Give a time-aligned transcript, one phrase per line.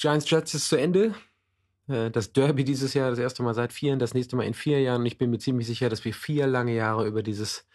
[0.00, 1.14] Giants Jets ist zu Ende.
[1.86, 4.80] Äh, das Derby dieses Jahr das erste Mal seit vier, das nächste Mal in vier
[4.80, 5.04] Jahren.
[5.04, 7.66] Ich bin mir ziemlich sicher, dass wir vier lange Jahre über dieses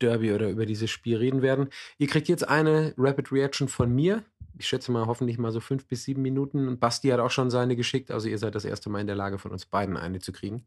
[0.00, 1.68] Derby oder über dieses Spiel reden werden.
[1.98, 4.24] Ihr kriegt jetzt eine Rapid Reaction von mir.
[4.58, 6.78] Ich schätze mal hoffentlich mal so fünf bis sieben Minuten.
[6.80, 9.38] Basti hat auch schon seine geschickt, also ihr seid das erste Mal in der Lage,
[9.38, 10.66] von uns beiden eine zu kriegen.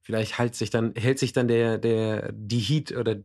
[0.00, 3.16] Vielleicht hält sich dann, hält sich dann der, der, die Heat oder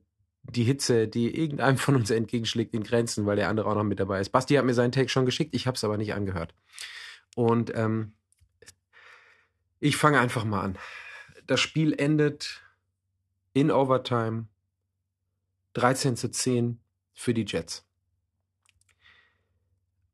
[0.43, 3.99] die Hitze, die irgendeinem von uns entgegenschlägt, in Grenzen, weil der andere auch noch mit
[3.99, 4.29] dabei ist.
[4.29, 6.53] Basti hat mir seinen Take schon geschickt, ich habe es aber nicht angehört.
[7.37, 8.13] Und ähm,
[9.79, 10.79] ich fange einfach mal an.
[11.45, 12.63] Das Spiel endet
[13.53, 14.47] in Overtime
[15.73, 16.79] 13 zu 10
[17.13, 17.85] für die Jets.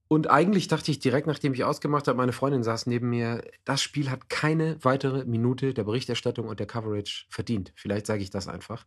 [0.09, 3.81] Und eigentlich dachte ich direkt, nachdem ich ausgemacht habe, meine Freundin saß neben mir, das
[3.81, 7.71] Spiel hat keine weitere Minute der Berichterstattung und der Coverage verdient.
[7.77, 8.85] Vielleicht sage ich das einfach.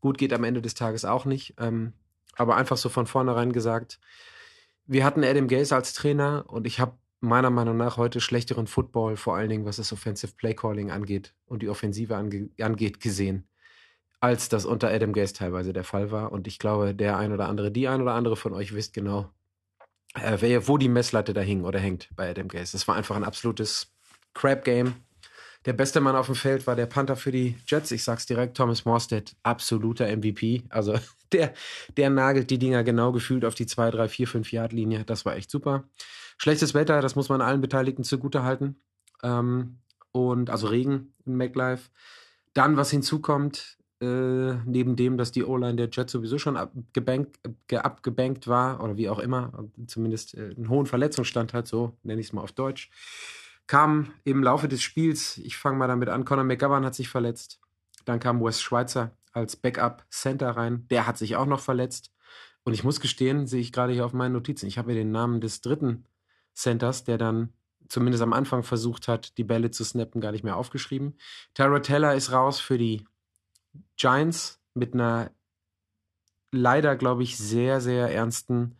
[0.00, 1.54] Gut geht am Ende des Tages auch nicht.
[1.58, 1.94] Ähm,
[2.36, 3.98] aber einfach so von vornherein gesagt,
[4.86, 6.96] wir hatten Adam Gaze als Trainer und ich habe
[7.26, 11.34] meiner Meinung nach heute schlechteren Football, vor allen Dingen was das Offensive Play Calling angeht
[11.46, 13.48] und die Offensive ange angeht, gesehen,
[14.20, 16.32] als das unter Adam Gaze teilweise der Fall war.
[16.32, 19.30] Und ich glaube, der ein oder andere, die ein oder andere von euch wisst genau,
[20.14, 22.72] äh, wo die Messlatte da hing oder hängt bei Adam Gaze.
[22.72, 23.92] Das war einfach ein absolutes
[24.34, 24.94] Crap-Game.
[25.66, 27.90] Der beste Mann auf dem Feld war der Panther für die Jets.
[27.90, 30.62] Ich sag's direkt, Thomas Morstead, absoluter MVP.
[30.68, 30.94] Also
[31.32, 31.52] der,
[31.96, 35.04] der nagelt die Dinger genau gefühlt auf die 2, 3, 4, 5 Yard Linie.
[35.04, 35.84] Das war echt super.
[36.36, 38.76] Schlechtes Wetter, das muss man allen Beteiligten zugute halten.
[39.22, 39.78] Ähm,
[40.12, 41.90] und also Regen in MacLife.
[42.54, 47.38] Dann, was hinzukommt, äh, neben dem, dass die O-Line der Jets sowieso schon abgebankt,
[47.70, 52.20] äh, abgebankt war, oder wie auch immer, zumindest äh, einen hohen Verletzungsstand hat, so nenne
[52.20, 52.90] ich es mal auf Deutsch
[53.66, 57.60] kam im Laufe des Spiels, ich fange mal damit an, Conor McGovern hat sich verletzt.
[58.04, 60.86] Dann kam Wes Schweitzer als Backup-Center rein.
[60.90, 62.12] Der hat sich auch noch verletzt.
[62.64, 65.12] Und ich muss gestehen, sehe ich gerade hier auf meinen Notizen, ich habe mir den
[65.12, 66.04] Namen des dritten
[66.56, 67.52] Centers, der dann
[67.88, 71.14] zumindest am Anfang versucht hat, die Bälle zu snappen, gar nicht mehr aufgeschrieben.
[71.54, 73.06] Tara Teller ist raus für die
[73.96, 75.30] Giants mit einer
[76.50, 78.76] leider, glaube ich, sehr, sehr ernsten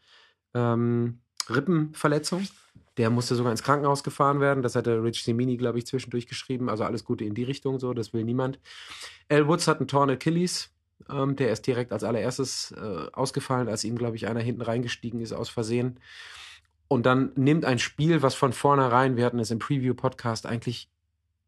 [0.54, 2.48] ähm, Rippenverletzung.
[2.96, 4.62] Der musste sogar ins Krankenhaus gefahren werden.
[4.62, 6.70] Das hatte Rich Simini, glaube ich, zwischendurch geschrieben.
[6.70, 8.58] Also alles Gute in die Richtung, so, das will niemand.
[9.28, 10.70] Al Woods hat einen Torn Achilles.
[11.10, 15.20] Ähm, der ist direkt als allererstes äh, ausgefallen, als ihm, glaube ich, einer hinten reingestiegen
[15.20, 16.00] ist aus Versehen.
[16.88, 20.88] Und dann nimmt ein Spiel, was von vornherein, wir hatten es im Preview-Podcast, eigentlich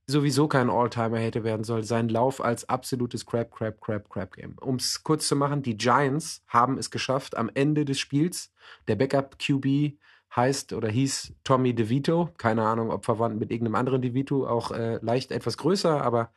[0.09, 4.57] sowieso kein Alltimer hätte werden sollen, seinen Lauf als absolutes Crap, Crap, Crap, Crap Game.
[4.61, 8.51] Um es kurz zu machen, die Giants haben es geschafft, am Ende des Spiels,
[8.89, 9.99] der Backup QB
[10.35, 12.31] heißt oder hieß Tommy DeVito.
[12.39, 16.33] Keine Ahnung, ob verwandt mit irgendeinem anderen DeVito, auch äh, leicht etwas größer, aber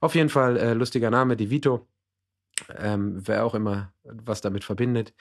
[0.00, 1.86] auf jeden Fall äh, lustiger Name, DeVito.
[2.76, 5.12] Ähm, wer auch immer was damit verbindet.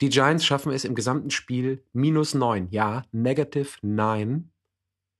[0.00, 4.48] Die Giants schaffen es im gesamten Spiel minus neun, ja, negative nine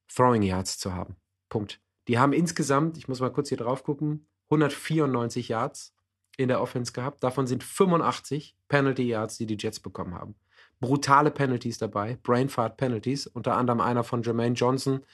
[0.08, 1.16] Throwing Yards zu haben.
[1.48, 1.80] Punkt.
[2.08, 5.94] Die haben insgesamt, ich muss mal kurz hier drauf gucken, 194 Yards
[6.36, 7.22] in der Offense gehabt.
[7.22, 10.34] Davon sind 85 Penalty Yards, die die Jets bekommen haben
[10.80, 15.04] brutale Penalties dabei, Brainfart Penalties, unter anderem einer von Jermaine Johnson.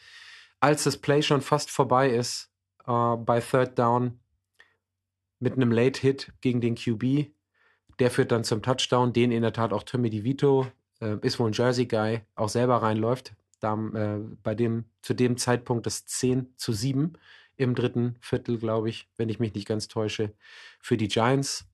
[0.61, 2.51] Als das Play schon fast vorbei ist,
[2.87, 4.21] äh, bei Third Down
[5.39, 7.31] mit einem Late Hit gegen den QB,
[7.99, 10.67] der führt dann zum Touchdown, den in der Tat auch Tommy DeVito,
[11.01, 13.35] äh, ist wohl ein Jersey Guy, auch selber reinläuft.
[13.61, 17.15] Da, äh, bei dem, zu dem Zeitpunkt das 10 zu 7
[17.57, 20.35] im dritten Viertel, glaube ich, wenn ich mich nicht ganz täusche,
[20.81, 21.67] für die Giants.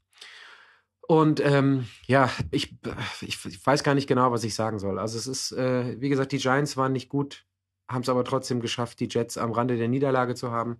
[1.08, 2.76] Und ähm, ja, ich,
[3.20, 4.98] ich, ich, weiß gar nicht genau, was ich sagen soll.
[4.98, 7.44] Also es ist, äh, wie gesagt, die Giants waren nicht gut,
[7.88, 10.78] haben es aber trotzdem geschafft, die Jets am Rande der Niederlage zu haben.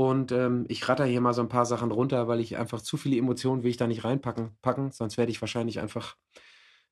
[0.00, 2.96] Und ähm, ich ratter hier mal so ein paar Sachen runter, weil ich einfach zu
[2.96, 6.16] viele Emotionen will ich da nicht reinpacken, packen, sonst werde ich wahrscheinlich einfach,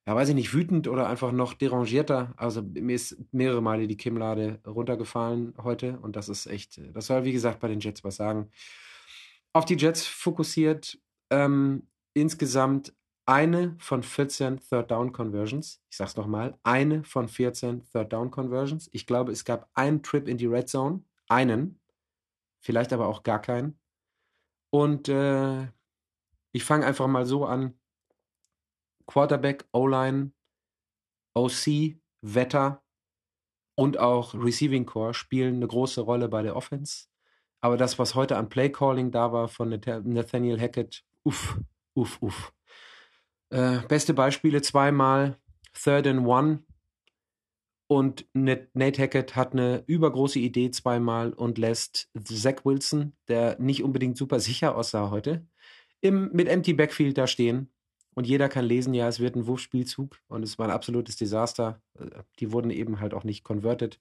[0.06, 2.34] ja, weiß ich nicht, wütend oder einfach noch derangierter.
[2.36, 7.24] Also mir ist mehrere Male die Kimmlade runtergefallen heute und das ist echt, das soll
[7.24, 8.50] wie gesagt bei den Jets was sagen.
[9.54, 10.98] Auf die Jets fokussiert,
[11.30, 12.92] ähm, insgesamt
[13.24, 15.80] eine von 14 Third Down Conversions.
[15.88, 18.90] Ich sage es nochmal, eine von 14 Third Down Conversions.
[18.92, 21.80] Ich glaube, es gab einen Trip in die Red Zone, einen,
[22.60, 23.78] vielleicht aber auch gar keinen.
[24.70, 25.68] Und äh,
[26.52, 27.78] ich fange einfach mal so an.
[29.06, 30.32] Quarterback, O-Line,
[31.34, 32.82] OC, Wetter
[33.74, 37.06] und auch Receiving Core spielen eine große Rolle bei der Offense.
[37.60, 41.58] Aber das, was heute an Play Calling da war von Nathaniel Hackett, uff,
[41.94, 42.52] uff, uff.
[43.50, 45.38] Äh, beste Beispiele zweimal
[45.72, 46.64] Third and One
[47.88, 54.18] und Nate Hackett hat eine übergroße Idee zweimal und lässt Zach Wilson, der nicht unbedingt
[54.18, 55.46] super sicher aussah heute,
[56.00, 57.70] im, mit Empty Backfield da stehen
[58.14, 61.80] Und jeder kann lesen, ja, es wird ein Wurfspielzug und es war ein absolutes Desaster.
[61.98, 64.00] Äh, die wurden eben halt auch nicht converted.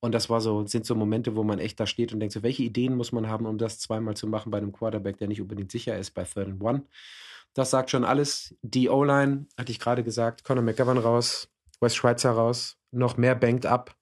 [0.00, 2.42] Und das war so, sind so Momente, wo man echt da steht und denkt, so,
[2.42, 5.40] welche Ideen muss man haben, um das zweimal zu machen bei einem Quarterback, der nicht
[5.40, 6.84] unbedingt sicher ist bei Third and One.
[7.54, 8.54] Das sagt schon alles.
[8.62, 11.50] Die O-Line, hatte ich gerade gesagt, Conor McGovern raus,
[11.80, 13.94] Wes Schweitzer raus, noch mehr banked up.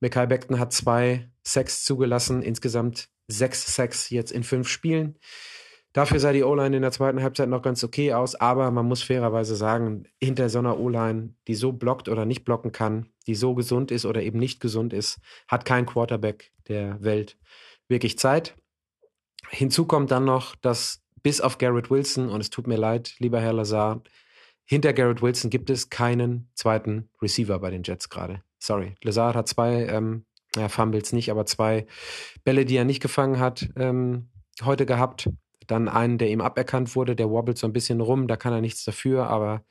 [0.00, 5.18] Michael Beckton hat zwei Sacks zugelassen, insgesamt sechs Sacks jetzt in fünf Spielen.
[5.92, 9.02] Dafür sah die O-Line in der zweiten Halbzeit noch ganz okay aus, aber man muss
[9.02, 13.54] fairerweise sagen, hinter so einer O-Line, die so blockt oder nicht blocken kann, die so
[13.54, 17.36] gesund ist oder eben nicht gesund ist, hat kein Quarterback der Welt
[17.88, 18.56] wirklich Zeit.
[19.50, 23.40] Hinzu kommt dann noch, dass bis auf Garrett Wilson, und es tut mir leid, lieber
[23.40, 24.02] Herr Lazar,
[24.72, 28.42] hinter Garrett Wilson gibt es keinen zweiten Receiver bei den Jets gerade.
[28.58, 28.94] Sorry.
[29.02, 30.24] Lazard hat zwei, ähm,
[30.56, 31.86] ja, Fumbles nicht, aber zwei
[32.42, 34.30] Bälle, die er nicht gefangen hat, ähm,
[34.64, 35.28] heute gehabt.
[35.66, 38.62] Dann einen, der ihm aberkannt wurde, der wobbelt so ein bisschen rum, da kann er
[38.62, 39.62] nichts dafür, aber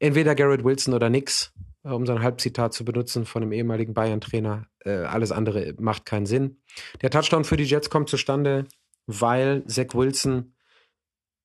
[0.00, 1.54] entweder Garrett Wilson oder nix,
[1.84, 4.66] äh, um so ein Halbzitat zu benutzen von einem ehemaligen Bayern-Trainer.
[4.84, 6.60] Äh, alles andere macht keinen Sinn.
[7.00, 8.66] Der Touchdown für die Jets kommt zustande,
[9.06, 10.52] weil Zach Wilson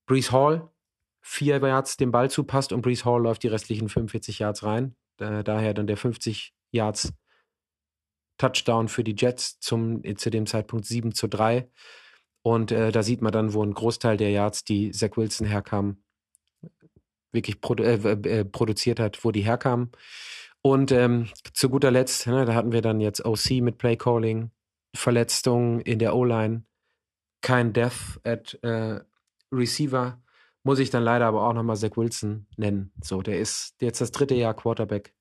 [0.08, 0.70] Brees Hall
[1.22, 4.96] vier Yards den Ball zupasst und Brees Hall läuft die restlichen 45 Yards rein.
[5.18, 7.14] daher dann der 50 Yards
[8.38, 11.70] Touchdown für die Jets zum zu dem Zeitpunkt 7 zu 3.
[12.42, 16.02] Und äh, da sieht man dann, wo ein Großteil der Yards, die Zach Wilson herkam,
[17.32, 19.92] wirklich produ äh, äh, produziert hat, wo die herkamen.
[20.64, 24.52] Und ähm, zu guter Letzt, ne, da hatten wir dann jetzt OC mit Play Calling,
[24.96, 26.64] Verletzungen in der O-Line,
[27.42, 29.00] kein Death at äh,
[29.52, 30.20] Receiver,
[30.64, 32.92] muss ich dann leider aber auch nochmal Zach Wilson nennen.
[33.02, 35.14] So, der ist jetzt das dritte Jahr Quarterback,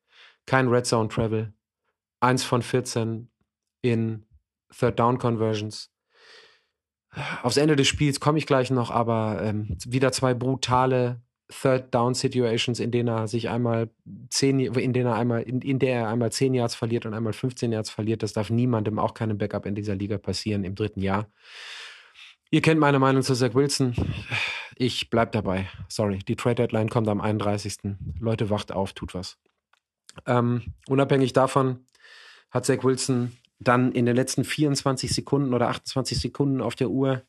[0.46, 1.52] kein Red Zone Travel,
[2.20, 3.30] eins von 14
[3.82, 4.26] in
[4.70, 5.90] Third Down Conversions
[7.42, 12.14] Aufs Ende des Spiels komme ich gleich noch, aber ähm, wieder zwei brutale Third Down
[12.14, 13.90] Situations, in denen er sich einmal
[14.28, 17.32] zehn, in denen er einmal, in, in der er einmal 10 Yards verliert und einmal
[17.32, 18.22] 15 Yards verliert.
[18.22, 21.26] Das darf niemandem, auch keinem Backup in dieser Liga passieren im dritten Jahr.
[22.52, 23.94] Ihr kennt meine Meinung zu Zach Wilson.
[24.74, 25.68] Ich bleib dabei.
[25.88, 26.18] Sorry.
[26.18, 27.76] Die Trade Deadline kommt am 31.
[28.18, 29.38] Leute, wacht auf, tut was.
[30.26, 31.86] Ähm, unabhängig davon
[32.50, 37.22] hat Zach Wilson dann in den letzten 24 Sekunden oder 28 Sekunden auf der Uhr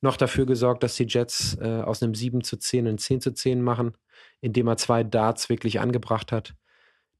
[0.00, 3.34] noch dafür gesorgt, dass die Jets äh, aus einem 7 zu 10 ein 10 zu
[3.34, 3.98] 10 machen,
[4.40, 6.54] indem er zwei Darts wirklich angebracht hat,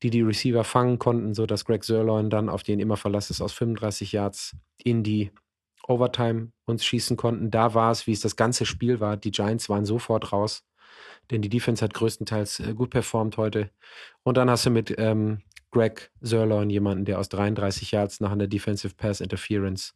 [0.02, 3.52] die die Receiver fangen konnten, sodass Greg Sirloin dann auf den immer Verlass ist aus
[3.52, 5.30] 35 Yards in die
[5.86, 7.50] Overtime uns schießen konnten.
[7.50, 9.16] Da war es, wie es das ganze Spiel war.
[9.16, 10.64] Die Giants waren sofort raus,
[11.30, 13.70] denn die Defense hat größtenteils äh, gut performt heute.
[14.22, 18.46] Und dann hast du mit ähm, Greg Sirloin jemanden, der aus 33 Yards nach einer
[18.46, 19.94] Defensive Pass Interference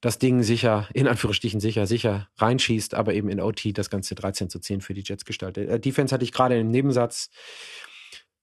[0.00, 4.48] das Ding sicher, in Anführungsstrichen sicher, sicher reinschießt, aber eben in OT das Ganze 13
[4.48, 5.68] zu 10 für die Jets gestaltet.
[5.68, 7.30] Äh, Defense hatte ich gerade im Nebensatz.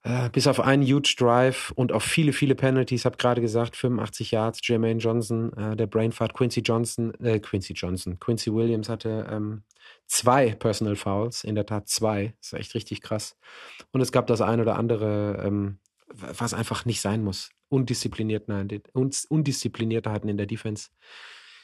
[0.06, 4.30] Äh, bis auf einen huge Drive und auf viele, viele Penalties, habe gerade gesagt, 85
[4.30, 9.63] Yards, Jermaine Johnson, äh, der Brainfart, Quincy Johnson, äh, Quincy Johnson, Quincy Williams hatte ähm,
[10.06, 13.36] zwei Personal Fouls, in der Tat zwei, das ist echt richtig krass.
[13.92, 17.50] Und es gab das ein oder andere ähm, was einfach nicht sein muss.
[17.69, 20.90] Undiszipliniertheiten, Undiszipliniertheiten in der Defense.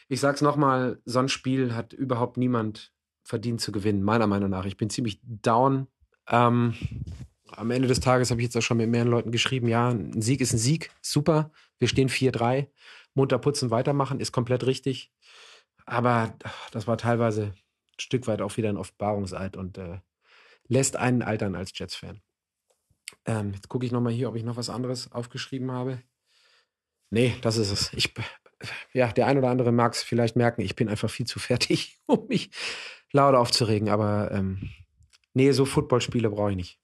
[0.07, 2.91] Ich sag's nochmal, so ein Spiel hat überhaupt niemand
[3.23, 4.65] verdient zu gewinnen, meiner Meinung nach.
[4.65, 5.88] Ich bin ziemlich down.
[6.27, 6.73] Ähm,
[7.56, 10.21] am Ende des Tages habe ich jetzt auch schon mit mehreren Leuten geschrieben, ja, ein
[10.21, 11.51] Sieg ist ein Sieg, super.
[11.80, 12.67] Wir stehen 4-3.
[13.13, 15.12] Munter putzen, weitermachen, ist komplett richtig.
[15.86, 16.34] Aber
[16.72, 20.00] das war teilweise ein Stück weit auch wieder ein Offenbarungseid und äh,
[20.67, 22.22] lässt einen altern als Jets-Fan.
[23.25, 26.01] Ähm, jetzt gucke ich nochmal hier, ob ich noch was anderes aufgeschrieben habe.
[27.10, 27.93] Nee, das ist es.
[27.93, 28.13] Ich,
[28.93, 32.00] ja, der ein oder andere mag es vielleicht merken, ich bin einfach viel zu fertig,
[32.05, 32.51] um mich
[33.12, 33.89] laut aufzuregen.
[33.89, 34.70] Aber ähm,
[35.34, 36.80] nee, so Footballspiele brauche ich nicht.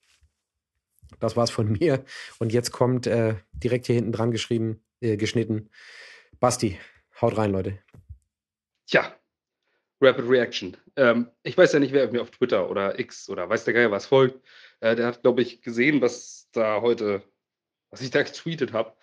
[1.20, 2.04] Das war's von mir.
[2.40, 5.70] Und jetzt kommt äh, direkt hier hinten dran geschrieben, äh, geschnitten.
[6.40, 6.80] Basti,
[7.22, 7.80] haut rein, Leute.
[8.86, 9.16] Tja,
[10.00, 10.78] Rapid Reaction.
[10.96, 13.92] Ähm, ich weiß ja nicht, wer mir auf Twitter oder X oder weiß der Geil
[13.92, 14.46] was folgt.
[14.80, 17.24] Äh, der hat, glaube ich, gesehen, was da heute,
[17.90, 18.94] was ich da getweetet habe.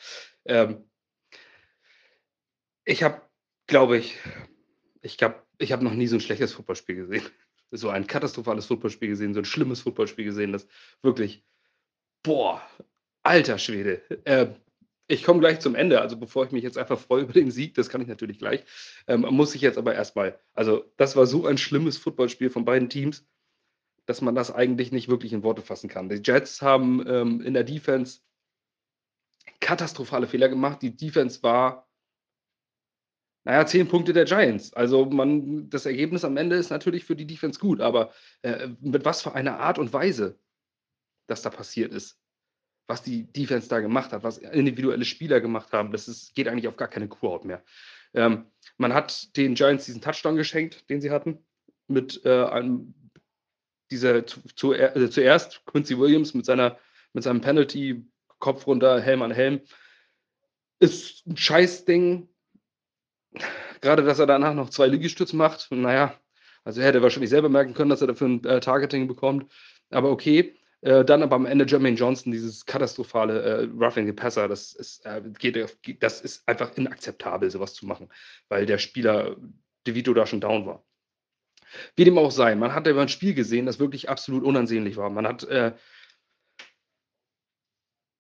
[0.45, 0.85] Ähm,
[2.85, 3.23] ich habe,
[3.67, 4.19] glaube ich,
[5.03, 7.25] ich habe ich hab noch nie so ein schlechtes Fußballspiel gesehen.
[7.71, 10.69] So ein katastrophales Fußballspiel gesehen, so ein schlimmes Fußballspiel gesehen, das
[11.03, 11.45] wirklich,
[12.25, 12.61] boah,
[13.23, 14.03] alter Schwede.
[14.25, 14.49] Äh,
[15.07, 17.75] ich komme gleich zum Ende, also bevor ich mich jetzt einfach freue über den Sieg,
[17.75, 18.65] das kann ich natürlich gleich,
[19.07, 22.89] ähm, muss ich jetzt aber erstmal, also das war so ein schlimmes Footballspiel von beiden
[22.89, 23.25] Teams
[24.07, 26.09] dass man das eigentlich nicht wirklich in Worte fassen kann.
[26.09, 28.21] Die Jets haben ähm, in der Defense
[29.61, 30.83] katastrophale Fehler gemacht.
[30.83, 31.89] Die Defense war
[33.45, 34.73] Naja, 10 Punkte der Giants.
[34.75, 38.13] Also man, das Ergebnis am Ende ist natürlich für die Defense gut, aber
[38.43, 40.39] äh, mit was für einer Art und Weise
[41.27, 42.19] das da passiert ist,
[42.87, 46.69] was die Defense da gemacht hat, was individuelle Spieler gemacht haben, das ist, geht eigentlich
[46.69, 47.65] auf gar keine Kuhhaut mehr.
[48.13, 51.45] Ähm, man hat den Giants diesen Touchdown geschenkt, den sie hatten,
[51.89, 52.95] mit äh, einem,
[53.91, 56.79] dieser zu, zu, äh, zuerst Quincy Williams mit seiner
[57.13, 58.05] mit seinem Penalty,
[58.41, 59.61] Kopf runter, Helm an Helm.
[60.81, 62.29] Ist ein Scheißding,
[63.81, 66.19] Gerade, dass er danach noch zwei Liegestütze macht, naja,
[66.65, 69.53] also er hätte wahrscheinlich selber merken können, dass er dafür ein äh, Targeting bekommt.
[69.91, 70.57] Aber okay.
[70.85, 75.07] Äh, dann aber am Ende Jermaine Johnson, dieses katastrophale äh, Roughing the Passer, das ist,
[75.07, 75.57] äh, geht,
[76.01, 78.11] das ist einfach inakzeptabel, sowas zu machen,
[78.51, 79.37] weil der Spieler
[79.87, 80.85] DeVito da schon down war.
[81.97, 85.09] Wie dem auch sei, man hat über ein Spiel gesehen, das wirklich absolut unansehnlich war.
[85.09, 85.73] Man hat äh,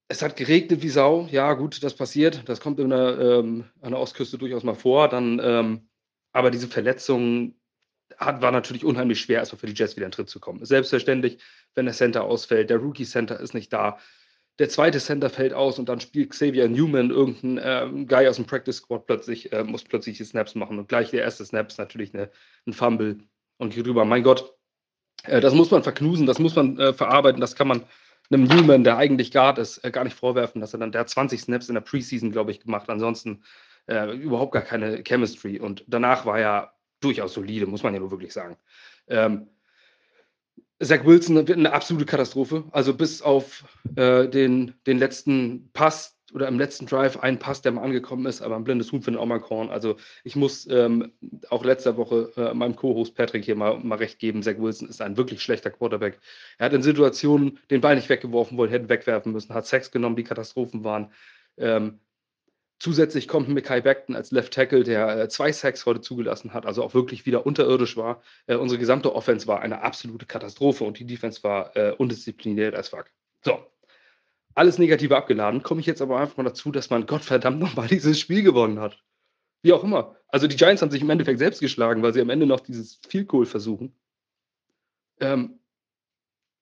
[0.08, 1.26] es hat geregnet wie Sau.
[1.30, 2.48] Ja, gut, das passiert.
[2.48, 5.08] Das kommt der, ähm, an der Ostküste durchaus mal vor.
[5.08, 5.88] Dann, ähm,
[6.32, 7.54] aber diese Verletzung
[8.18, 10.64] hat, war natürlich unheimlich schwer, erstmal für die Jets wieder in Tritt zu kommen.
[10.64, 11.38] Selbstverständlich,
[11.74, 13.98] wenn der Center ausfällt, der Rookie Center ist nicht da,
[14.58, 18.46] der zweite Center fällt aus und dann spielt Xavier Newman, irgendein äh, Guy aus dem
[18.46, 20.78] Practice Squad, plötzlich, äh, muss plötzlich die Snaps machen.
[20.78, 22.30] Und gleich der erste Snap ist natürlich eine,
[22.66, 23.18] ein Fumble.
[23.56, 24.54] Und hier drüber, mein Gott,
[25.24, 27.84] äh, das muss man verknusen, das muss man äh, verarbeiten, das kann man
[28.30, 31.10] einem Newman, der eigentlich Guard ist, äh, gar nicht vorwerfen, dass er dann, der hat
[31.10, 32.88] 20 Snaps in der Preseason, glaube ich, gemacht.
[32.88, 33.42] Ansonsten
[33.86, 35.58] äh, überhaupt gar keine Chemistry.
[35.58, 36.73] Und danach war er
[37.04, 38.56] durchaus solide, muss man ja nur wirklich sagen.
[39.08, 39.48] Ähm,
[40.82, 42.64] Zach Wilson wird eine absolute Katastrophe.
[42.72, 43.64] Also bis auf
[43.96, 48.42] äh, den, den letzten Pass, oder im letzten Drive ein Pass, der mal angekommen ist,
[48.42, 49.70] aber ein blindes Huhn findet auch mal Korn.
[49.70, 51.12] Also ich muss ähm,
[51.48, 54.42] auch letzte Woche äh, meinem Co-Host Patrick hier mal, mal recht geben.
[54.42, 56.18] Zach Wilson ist ein wirklich schlechter Quarterback.
[56.58, 60.16] Er hat in Situationen den Ball nicht weggeworfen wollen, hätte wegwerfen müssen, hat Sex genommen,
[60.16, 61.12] die Katastrophen waren.
[61.56, 62.00] Ähm,
[62.78, 66.82] zusätzlich kommt Mikai Beckton als Left Tackle, der äh, zwei Sacks heute zugelassen hat, also
[66.82, 68.22] auch wirklich wieder unterirdisch war.
[68.46, 72.88] Äh, unsere gesamte Offense war eine absolute Katastrophe und die Defense war äh, undiszipliniert als
[72.88, 73.06] fuck.
[73.42, 73.58] So,
[74.54, 78.18] alles Negative abgeladen, komme ich jetzt aber einfach mal dazu, dass man Gottverdammt nochmal dieses
[78.18, 79.02] Spiel gewonnen hat.
[79.62, 80.16] Wie auch immer.
[80.28, 83.00] Also die Giants haben sich im Endeffekt selbst geschlagen, weil sie am Ende noch dieses
[83.08, 83.96] Field Goal versuchen.
[85.20, 85.60] Ähm,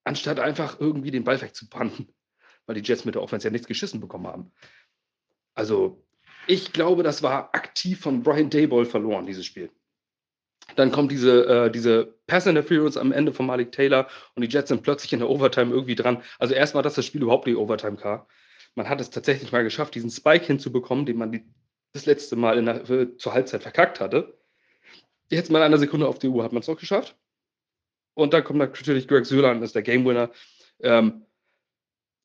[0.05, 2.09] anstatt einfach irgendwie den Ball wegzupannen,
[2.67, 4.53] weil die Jets mit der Offense ja nichts geschissen bekommen haben.
[5.55, 6.03] Also,
[6.47, 9.71] ich glaube, das war aktiv von Brian Dayball verloren, dieses Spiel.
[10.77, 14.69] Dann kommt diese, äh, diese Pass Interference am Ende von Malik Taylor und die Jets
[14.69, 16.23] sind plötzlich in der Overtime irgendwie dran.
[16.39, 18.23] Also erstmal, dass das Spiel überhaupt nicht Overtime kam.
[18.75, 21.45] Man hat es tatsächlich mal geschafft, diesen Spike hinzubekommen, den man die,
[21.93, 24.39] das letzte Mal der, äh, zur Halbzeit verkackt hatte.
[25.31, 27.17] Jetzt mal in einer Sekunde auf die Uhr hat man es auch geschafft.
[28.15, 30.31] Und dann kommt natürlich Greg Sölan, ist der Game Winner.
[30.81, 31.27] Ähm,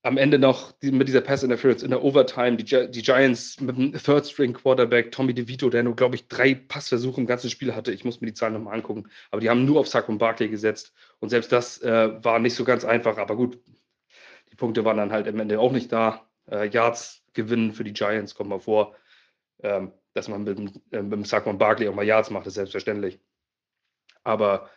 [0.07, 3.77] am Ende noch die, mit dieser Pass Interference in der Overtime, die, die Giants mit
[3.77, 7.75] dem Third String Quarterback Tommy DeVito, der nur, glaube ich, drei Passversuche im ganzen Spiel
[7.75, 7.91] hatte.
[7.91, 9.09] Ich muss mir die Zahlen nochmal angucken.
[9.31, 10.93] Aber die haben nur auf Saquon Barkley gesetzt.
[11.19, 13.17] Und selbst das äh, war nicht so ganz einfach.
[13.17, 13.59] Aber gut,
[14.49, 16.25] die Punkte waren dann halt am Ende auch nicht da.
[16.49, 18.95] Äh, Yards gewinnen für die Giants, kommt mal vor.
[19.61, 20.57] Ähm, dass man mit,
[20.91, 23.19] äh, mit dem Saquon Barkley auch mal Yards macht, ist selbstverständlich.
[24.23, 24.69] Aber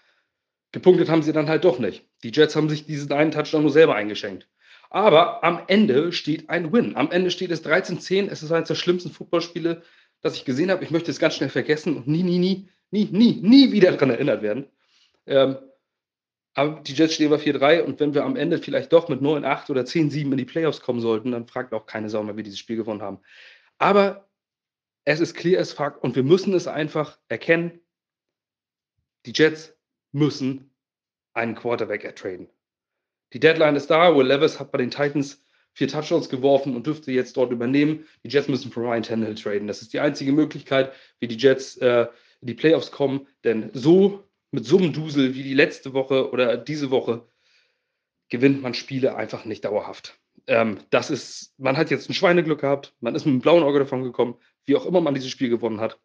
[0.72, 2.08] gepunktet haben sie dann halt doch nicht.
[2.24, 4.48] Die Jets haben sich diesen einen Touchdown nur selber eingeschenkt.
[4.90, 6.96] Aber am Ende steht ein Win.
[6.96, 8.28] Am Ende steht es 13-10.
[8.28, 9.82] Es ist eines der schlimmsten Footballspiele,
[10.20, 10.84] das ich gesehen habe.
[10.84, 14.10] Ich möchte es ganz schnell vergessen und nie, nie, nie, nie, nie, nie wieder daran
[14.10, 14.66] erinnert werden.
[15.26, 15.58] Ähm,
[16.54, 19.70] aber die Jets stehen bei 4-3 und wenn wir am Ende vielleicht doch mit 9-8
[19.70, 22.58] oder 10-7 in die Playoffs kommen sollten, dann fragt auch keine Sau mehr, wie dieses
[22.58, 23.20] Spiel gewonnen haben.
[23.78, 24.28] Aber
[25.04, 27.80] es ist clear as fuck und wir müssen es einfach erkennen.
[29.24, 29.72] Die Jets
[30.10, 30.74] müssen
[31.32, 32.48] einen Quarterback ertraden.
[33.32, 34.16] Die Deadline ist da.
[34.16, 38.06] Will Levis hat bei den Titans vier Touchdowns geworfen und dürfte jetzt dort übernehmen.
[38.24, 39.68] Die Jets müssen für Ryan Tannehill traden.
[39.68, 42.06] Das ist die einzige Möglichkeit, wie die Jets äh,
[42.40, 43.26] in die Playoffs kommen.
[43.44, 47.26] Denn so mit so einem Dusel wie die letzte Woche oder diese Woche
[48.28, 50.18] gewinnt man Spiele einfach nicht dauerhaft.
[50.46, 53.80] Ähm, das ist, man hat jetzt ein Schweineglück gehabt, man ist mit einem blauen Auge
[53.80, 56.00] davon gekommen, wie auch immer man dieses Spiel gewonnen hat.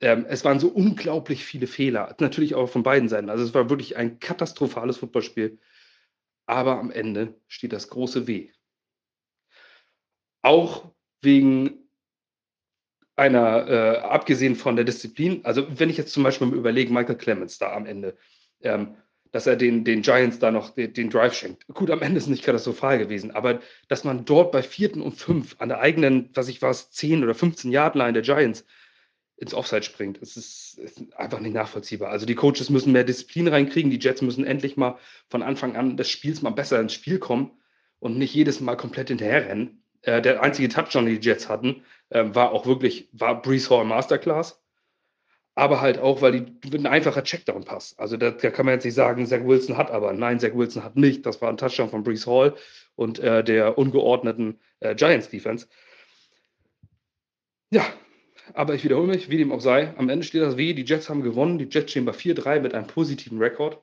[0.00, 3.30] Ähm, es waren so unglaublich viele Fehler, natürlich auch von beiden Seiten.
[3.30, 5.58] Also es war wirklich ein katastrophales Footballspiel
[6.52, 8.50] aber am Ende steht das große W.
[10.42, 10.92] Auch
[11.22, 11.78] wegen
[13.16, 17.58] einer, äh, abgesehen von der Disziplin, also wenn ich jetzt zum Beispiel überlege, Michael Clemens
[17.58, 18.16] da am Ende,
[18.60, 18.96] ähm,
[19.30, 21.66] dass er den, den Giants da noch den, den, Drive schenkt.
[21.68, 25.14] Gut, am Ende ist es nicht katastrophal gewesen, aber dass man dort bei vierten und
[25.14, 28.66] fünf an der eigenen, was ich war, 10 oder 15 Yard Line der Giants
[29.42, 30.22] ins Offside springt.
[30.22, 32.10] Es ist, ist, einfach nicht nachvollziehbar.
[32.10, 35.96] Also die Coaches müssen mehr Disziplin reinkriegen, die Jets müssen endlich mal von Anfang an
[35.96, 37.50] des Spiels mal besser ins Spiel kommen
[37.98, 39.82] und nicht jedes Mal komplett hinterherrennen.
[40.02, 43.84] Äh, der einzige Touchdown, den die Jets hatten, äh, war auch wirklich, war Brees Hall
[43.84, 44.62] Masterclass.
[45.54, 47.98] aber halt auch, weil die ein einfacher Checkdown-Pass.
[47.98, 50.12] Also da, da, kann man jetzt nicht sagen, Zach Wilson hat aber.
[50.12, 51.26] Nein, Zach Wilson hat nicht.
[51.26, 52.54] Das war ein Touchdown von Brees Hall
[52.94, 55.66] und äh, der ungeordneten äh, Giants-Defense.
[57.70, 57.84] Ja,
[58.54, 59.96] aber ich wiederhole mich, wie dem auch sei.
[59.96, 61.58] Am Ende steht das W, die Jets haben gewonnen.
[61.58, 63.82] Die Jets stehen bei 4-3 mit einem positiven Rekord.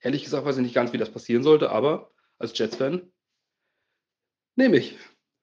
[0.00, 3.10] Ehrlich gesagt weiß ich nicht ganz, wie das passieren sollte, aber als Jets-Fan
[4.56, 4.96] nehme ich.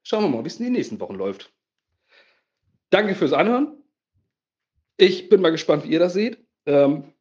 [0.04, 1.54] Schauen wir mal, wie es in den nächsten Wochen läuft.
[2.90, 3.84] Danke fürs Anhören.
[4.98, 6.46] Ich bin mal gespannt, wie ihr das seht.
[6.66, 7.14] Ähm,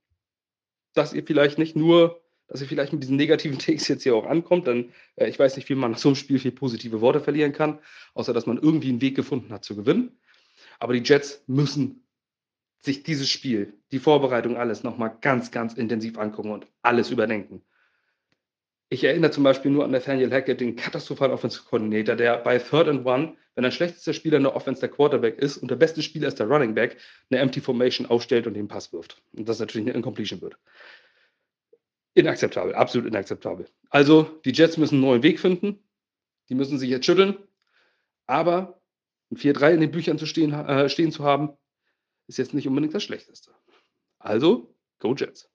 [0.94, 4.26] dass ihr vielleicht nicht nur, dass ihr vielleicht mit diesen negativen Takes jetzt hier auch
[4.26, 7.20] ankommt, denn äh, ich weiß nicht, wie man nach so einem Spiel viel positive Worte
[7.20, 7.78] verlieren kann,
[8.14, 10.18] außer dass man irgendwie einen Weg gefunden hat zu gewinnen.
[10.82, 12.04] Aber die Jets müssen
[12.80, 17.62] sich dieses Spiel, die Vorbereitung, alles nochmal ganz, ganz intensiv angucken und alles überdenken.
[18.88, 22.88] Ich erinnere zum Beispiel nur an Nathaniel Hackett, den katastrophalen Offensive Coordinator, der bei Third
[22.88, 26.02] and One, wenn der schlechteste Spieler in der Offense der Quarterback ist und der beste
[26.02, 26.96] Spieler ist der Running Back,
[27.30, 29.22] eine Empty Formation aufstellt und den Pass wirft.
[29.36, 30.58] Und das natürlich eine Incompletion wird.
[32.14, 33.68] Inakzeptabel, absolut inakzeptabel.
[33.88, 35.78] Also, die Jets müssen einen neuen Weg finden.
[36.48, 37.36] Die müssen sich jetzt schütteln.
[38.26, 38.81] Aber
[39.32, 41.56] ein 4-3 in den Büchern zu stehen, äh, stehen zu haben,
[42.28, 43.52] ist jetzt nicht unbedingt das Schlechteste.
[44.18, 45.51] Also, go Jets.